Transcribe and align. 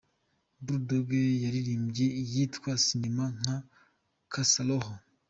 Bull 0.63 0.81
Dogg 0.87 1.09
yaririmbye 1.43 2.05
iyitwa 2.21 2.71
‘Sinema’ 2.85 3.25
na 3.43 3.55
‘Kaza 4.31 4.61
Roho’. 4.67 4.93